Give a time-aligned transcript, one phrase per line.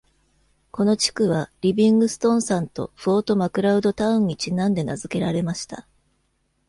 [0.71, 5.85] この地区は、リヴィングストン山とフォートマクラウドタウンにちなんで名付けられました。